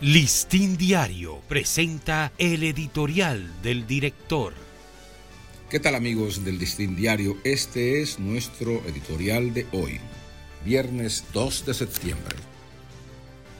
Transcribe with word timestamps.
Listín 0.00 0.76
Diario 0.76 1.40
presenta 1.48 2.32
el 2.36 2.64
editorial 2.64 3.48
del 3.62 3.86
director. 3.86 4.52
¿Qué 5.70 5.78
tal 5.78 5.94
amigos 5.94 6.44
del 6.44 6.58
Listín 6.58 6.96
Diario? 6.96 7.38
Este 7.44 8.02
es 8.02 8.18
nuestro 8.18 8.82
editorial 8.86 9.54
de 9.54 9.66
hoy, 9.72 10.00
viernes 10.64 11.24
2 11.32 11.66
de 11.66 11.74
septiembre. 11.74 12.36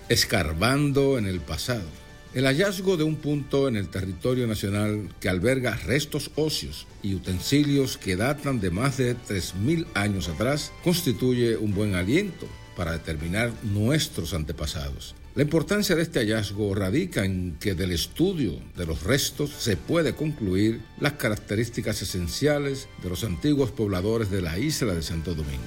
Escarbando 0.08 1.19
en 1.19 1.26
el 1.26 1.40
pasado. 1.40 1.87
El 2.35 2.46
hallazgo 2.46 2.96
de 2.96 3.04
un 3.04 3.16
punto 3.16 3.69
en 3.69 3.76
el 3.76 3.88
territorio 3.88 4.48
nacional 4.48 5.14
que 5.21 5.28
alberga 5.28 5.76
restos 5.76 6.32
óseos 6.35 6.88
y 7.01 7.14
utensilios 7.14 7.96
que 7.96 8.16
datan 8.16 8.60
de 8.60 8.71
más 8.71 8.96
de 8.96 9.16
3.000 9.16 9.87
años 9.94 10.28
atrás 10.28 10.72
constituye 10.82 11.56
un 11.56 11.74
buen 11.74 11.94
aliento 11.94 12.48
para 12.76 12.90
determinar 12.90 13.53
nuestros 13.62 14.35
antepasados. 14.35 15.14
La 15.35 15.42
importancia 15.42 15.96
de 15.96 16.02
este 16.02 16.20
hallazgo 16.20 16.77
radica 16.77 17.24
en 17.24 17.56
que 17.59 17.74
del 17.74 17.90
estudio 17.90 18.52
de 18.77 18.86
los 18.86 19.02
restos 19.02 19.50
se 19.50 19.76
puede 19.76 20.14
concluir 20.14 20.80
las 21.00 21.14
características 21.14 22.00
esenciales 22.02 22.86
de 23.02 23.09
los 23.09 23.24
antiguos 23.24 23.73
pobladores 23.73 24.30
de 24.30 24.40
la 24.40 24.56
isla 24.60 24.95
de 24.95 25.02
Santo 25.02 25.34
Domingo. 25.34 25.59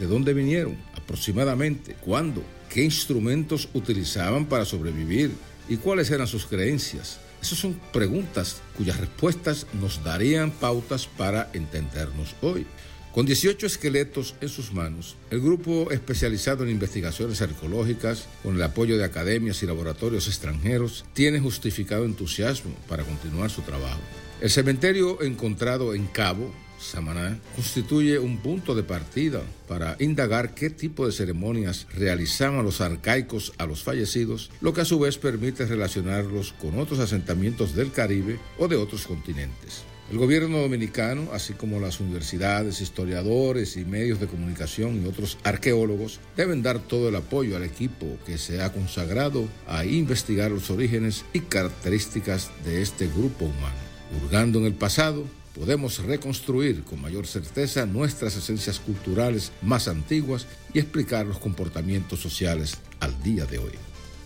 ¿De 0.00 0.08
dónde 0.08 0.34
vinieron? 0.34 0.76
Aproximadamente. 0.96 1.94
¿Cuándo? 2.00 2.42
¿Qué 2.68 2.82
instrumentos 2.82 3.68
utilizaban 3.74 4.46
para 4.46 4.64
sobrevivir? 4.64 5.30
¿Y 5.68 5.76
cuáles 5.76 6.10
eran 6.10 6.26
sus 6.26 6.44
creencias? 6.44 7.20
Esas 7.40 7.60
son 7.60 7.80
preguntas 7.92 8.60
cuyas 8.76 8.98
respuestas 8.98 9.68
nos 9.80 10.02
darían 10.02 10.50
pautas 10.50 11.06
para 11.06 11.48
entendernos 11.52 12.34
hoy. 12.42 12.66
Con 13.12 13.26
18 13.26 13.66
esqueletos 13.66 14.34
en 14.40 14.48
sus 14.48 14.72
manos, 14.72 15.16
el 15.30 15.42
grupo 15.42 15.90
especializado 15.90 16.64
en 16.64 16.70
investigaciones 16.70 17.42
arqueológicas, 17.42 18.26
con 18.42 18.56
el 18.56 18.62
apoyo 18.62 18.96
de 18.96 19.04
academias 19.04 19.62
y 19.62 19.66
laboratorios 19.66 20.28
extranjeros, 20.28 21.04
tiene 21.12 21.38
justificado 21.38 22.06
entusiasmo 22.06 22.74
para 22.88 23.04
continuar 23.04 23.50
su 23.50 23.60
trabajo. 23.60 24.00
El 24.40 24.48
cementerio 24.48 25.20
encontrado 25.20 25.92
en 25.92 26.06
Cabo, 26.06 26.54
Samaná, 26.80 27.38
constituye 27.54 28.18
un 28.18 28.38
punto 28.38 28.74
de 28.74 28.82
partida 28.82 29.42
para 29.68 29.94
indagar 30.00 30.54
qué 30.54 30.70
tipo 30.70 31.04
de 31.04 31.12
ceremonias 31.12 31.86
realizaban 31.94 32.64
los 32.64 32.80
arcaicos 32.80 33.52
a 33.58 33.66
los 33.66 33.82
fallecidos, 33.82 34.50
lo 34.62 34.72
que 34.72 34.80
a 34.80 34.86
su 34.86 34.98
vez 34.98 35.18
permite 35.18 35.66
relacionarlos 35.66 36.54
con 36.54 36.78
otros 36.78 36.98
asentamientos 36.98 37.74
del 37.74 37.92
Caribe 37.92 38.40
o 38.58 38.68
de 38.68 38.76
otros 38.76 39.06
continentes. 39.06 39.84
El 40.10 40.18
gobierno 40.18 40.58
dominicano, 40.58 41.30
así 41.32 41.54
como 41.54 41.80
las 41.80 42.00
universidades, 42.00 42.80
historiadores 42.80 43.76
y 43.76 43.84
medios 43.84 44.20
de 44.20 44.26
comunicación 44.26 45.02
y 45.02 45.08
otros 45.08 45.38
arqueólogos, 45.42 46.20
deben 46.36 46.62
dar 46.62 46.80
todo 46.80 47.08
el 47.08 47.16
apoyo 47.16 47.56
al 47.56 47.64
equipo 47.64 48.18
que 48.26 48.36
se 48.36 48.60
ha 48.60 48.72
consagrado 48.72 49.48
a 49.66 49.84
investigar 49.84 50.50
los 50.50 50.70
orígenes 50.70 51.24
y 51.32 51.40
características 51.40 52.50
de 52.64 52.82
este 52.82 53.06
grupo 53.06 53.46
humano. 53.46 53.76
Hurgando 54.22 54.58
en 54.58 54.66
el 54.66 54.74
pasado, 54.74 55.24
podemos 55.54 55.98
reconstruir 56.00 56.82
con 56.82 57.00
mayor 57.00 57.26
certeza 57.26 57.86
nuestras 57.86 58.36
esencias 58.36 58.80
culturales 58.80 59.52
más 59.62 59.88
antiguas 59.88 60.46
y 60.74 60.78
explicar 60.78 61.26
los 61.26 61.38
comportamientos 61.38 62.20
sociales 62.20 62.76
al 63.00 63.22
día 63.22 63.46
de 63.46 63.58
hoy. 63.58 63.72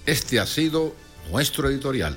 Este 0.04 0.40
ha 0.40 0.46
sido 0.46 0.94
nuestro 1.30 1.68
editorial. 1.68 2.16